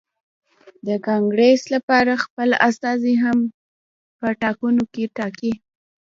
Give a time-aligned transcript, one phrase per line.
[0.87, 3.37] د کانګرېس لپاره خپل استازي هم
[4.19, 5.53] په ټاکنو کې ټاکي.